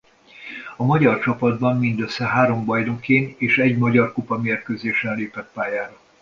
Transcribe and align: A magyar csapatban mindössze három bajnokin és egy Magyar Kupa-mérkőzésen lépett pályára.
A 0.77 0.85
magyar 0.85 1.19
csapatban 1.19 1.77
mindössze 1.77 2.25
három 2.27 2.65
bajnokin 2.65 3.35
és 3.37 3.57
egy 3.57 3.77
Magyar 3.77 4.13
Kupa-mérkőzésen 4.13 5.15
lépett 5.15 5.51
pályára. 5.53 5.97